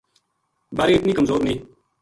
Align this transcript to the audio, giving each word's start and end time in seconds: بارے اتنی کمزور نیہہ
بارے 0.77 0.93
اتنی 0.95 1.13
کمزور 1.17 1.39
نیہہ 1.45 1.59